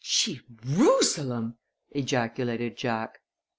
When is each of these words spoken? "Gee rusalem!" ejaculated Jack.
"Gee 0.03 0.41
rusalem!" 0.65 1.57
ejaculated 1.91 2.75
Jack. 2.75 3.21